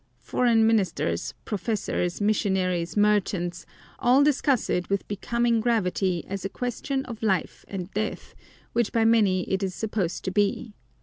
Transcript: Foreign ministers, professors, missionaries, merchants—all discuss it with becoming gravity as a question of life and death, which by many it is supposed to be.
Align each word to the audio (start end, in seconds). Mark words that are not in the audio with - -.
Foreign 0.17 0.65
ministers, 0.65 1.35
professors, 1.45 2.19
missionaries, 2.19 2.97
merchants—all 2.97 4.23
discuss 4.23 4.67
it 4.67 4.89
with 4.89 5.07
becoming 5.07 5.61
gravity 5.61 6.25
as 6.27 6.43
a 6.43 6.49
question 6.49 7.05
of 7.05 7.21
life 7.21 7.63
and 7.67 7.93
death, 7.93 8.33
which 8.73 8.91
by 8.91 9.05
many 9.05 9.41
it 9.43 9.61
is 9.61 9.75
supposed 9.75 10.25
to 10.25 10.31
be. 10.31 10.73